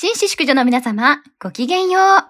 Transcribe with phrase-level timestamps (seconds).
[0.00, 2.24] 紳士淑女の皆様、ごきげんよう。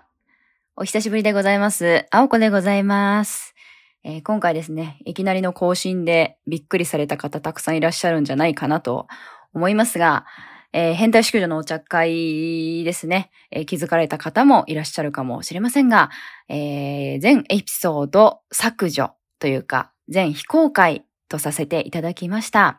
[0.76, 2.06] お久しぶりでございます。
[2.10, 3.54] 青子でございます。
[4.02, 9.06] えー今回ですね、いきなりの更新でびっくりされた方たくさんいらっしゃるんじゃないかなと
[9.52, 10.24] 思いますが、
[10.72, 16.08] えー変態淑女のお茶会ですね、えー気づかれた方もいらっしゃるかもしれませんが、
[16.48, 19.10] えー全エピソード削除
[19.40, 22.78] というか、全非公開とさせていただきました。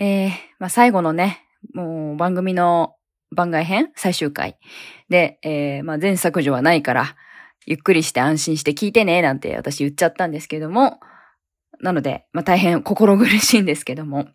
[0.00, 2.96] えまあ、最後のね、もう番組の
[3.32, 3.90] 番外編？
[3.96, 4.58] 最終回
[5.08, 7.16] で、えーまあ、全削除はないから、
[7.66, 11.00] ゆっくりして安心して聞いてね、なんて私言っちゃったんですけども、
[11.80, 14.28] なので、まあ、大変心苦しいんですけども、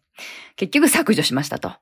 [0.55, 1.74] 結局削除しましたと。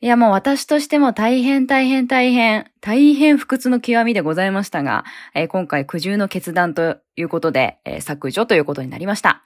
[0.00, 9.42] いや、もう私としても大変大変大変、大変不屈の極みでございましたが、えー今回苦渋の決断ということで、えー削除ということになりました。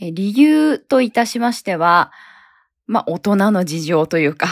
[0.00, 2.12] えー理由といたしましては、
[2.86, 4.48] まあ、大人の事情というか、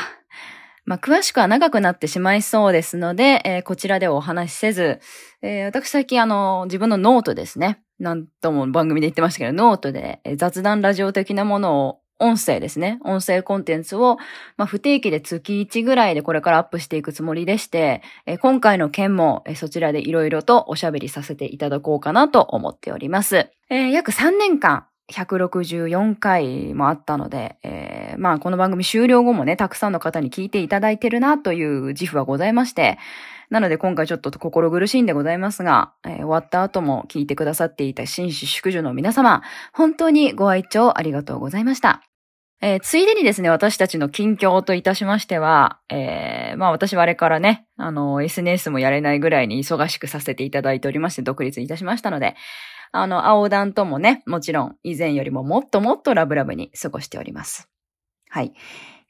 [0.87, 5.01] まあ、詳しくは長くなってしまいそうですので、えーこちらでお話しせず、
[5.43, 7.83] えー私最近あの、自分のノートですね。
[7.99, 12.99] なんとも番組で言ってましたけど、ノートで、雑談ラジオ的なものを、音声ですね。
[13.05, 14.17] 音声コンテンツを、
[14.57, 23.51] まあ、不定期で月1ぐらいでこれからアップしていくつもりでして、え今回の件も、えそちらでいろいろとおしゃべりさせていただこうかなと思っております。
[23.69, 32.99] えー約3年間、164回もあったので、えーまあこの番組終了後もね、たくさんの方に聞いていただいてるなという自負はございまして、
[33.51, 42.03] なので今回ちょっと心苦しいんでございますが、えー終わった後も聞いてくださっていた紳士淑女の皆様、本当にご愛聴ありがとうございました。
[42.63, 52.35] えーついでにですね、私たちの近況といたしましては、えーまあ私はあれからね、あの、SNS もやれないぐらいに忙しくさせていただいておりまして、独立いたしましたので、
[52.97, 57.69] あの、青団ともね、もちろん以前よりももっともっとラブラブに過ごしております。
[58.29, 58.53] はい。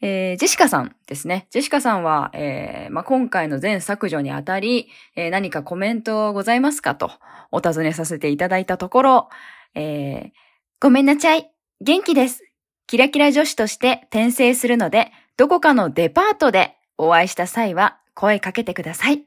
[0.03, 1.47] えージェシカさんですね。
[1.51, 7.11] ジェシカさんは、えーまあ、今回の全削除にあたり、えー何かコメントございますかと
[7.51, 9.29] お尋ねさせていただいたところ、
[9.75, 10.31] えー
[10.79, 11.51] ごめんなちゃい。
[11.81, 12.45] 元気です。
[12.87, 19.25] キラキラ女子として転生するので、どこかのデパートでお会いした際は声かけてください。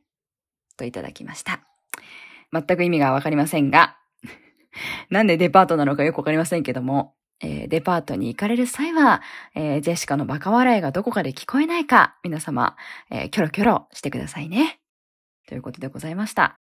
[0.78, 1.62] といただきました。
[2.54, 3.98] 全く意味がわかりませんが、
[5.10, 9.22] なんでデパートなのかよくわかりませんけども、えーデパートに行かれる際は、
[9.56, 12.76] えージェシカのバカ笑いがどこかで聞こえないか、皆様、
[13.10, 14.80] えーキョロキョロしてくださいね。
[15.48, 16.56] ということでございました。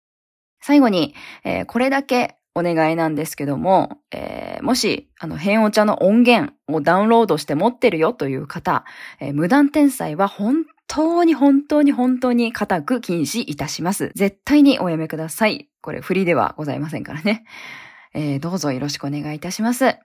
[0.62, 1.14] 最後に、
[1.44, 8.86] えーこれだけお願いなんですけども、えーもし、あの、変お茶の音源をダウンロードして持ってるよという方、
[9.20, 14.12] えー無断転載は本当に本当に本当に固く禁止いたします。
[14.16, 15.70] 絶対におやめください。
[15.82, 17.44] これ、振りではございませんからね。
[18.20, 19.86] えーどうぞよろしくお願いいたします。
[19.86, 20.00] え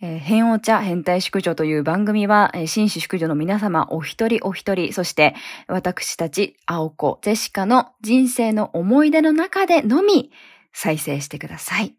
[0.00, 5.34] ー変お茶変態淑女という番組は、えー紳士淑女の皆様お一人お一人、そして
[5.68, 10.32] 私たち青子、ジェシカの人生の思い出の中でのみ
[10.72, 11.94] 再生してください。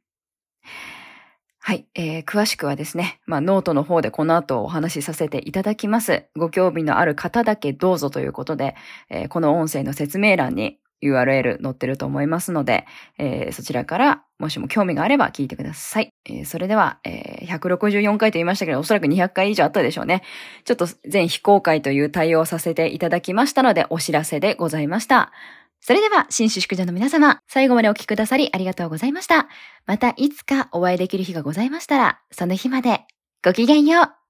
[1.60, 6.26] はい、えー詳しくはですね、まあ、ノートの方でこの後お話しさせていただきます。
[6.36, 8.76] ご興味のある方だけどうぞということで、
[9.12, 12.86] えーこの音声の説明欄に URL 載ってると思いますので、
[13.18, 16.10] えーそちらからもしも興味があれば聞いてください。
[16.26, 20.24] えーそれでは、えー164回と言いましたけど、おそらく200回以上あったでしょうね。
[20.66, 25.32] ちょっと全非公開という対応をさせていただきましたので、お知らせでございました。
[25.84, 29.48] それでは、紳士淑女の皆様、最後までお聞きくださりありがとうございました。
[29.88, 33.02] またいつかお会いできる日がございましたら、その日まで
[33.44, 34.21] ごきげんよう。